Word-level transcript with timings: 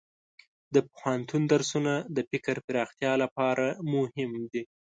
د 0.73 0.75
پوهنتون 0.91 1.41
درسونه 1.53 1.93
د 2.15 2.17
فکر 2.29 2.55
پراختیا 2.67 3.13
لپاره 3.23 3.65
مهم 3.93 4.31
دي. 4.51 4.63